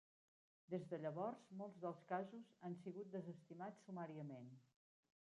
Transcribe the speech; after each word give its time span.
Des 0.73 0.87
de 0.93 0.99
llavors, 1.03 1.43
molts 1.59 1.77
dels 1.85 2.03
casos 2.13 2.51
han 2.71 2.81
sigut 2.87 3.15
desestimats 3.19 3.89
sumàriament. 3.91 4.53